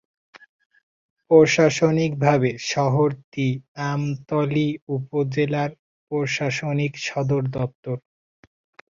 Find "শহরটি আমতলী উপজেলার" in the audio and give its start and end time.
2.71-5.71